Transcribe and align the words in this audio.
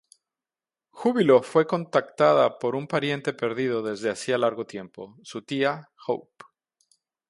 Júbilo 0.95 1.43
fue 1.43 1.67
contactada 1.67 2.57
por 2.57 2.73
un 2.75 2.87
pariente 2.87 3.33
perdido 3.33 3.83
desde 3.83 4.09
hacía 4.09 4.39
largo 4.39 4.65
tiempo, 4.65 5.15
su 5.21 5.43
tía 5.43 5.91
Hope. 6.07 6.43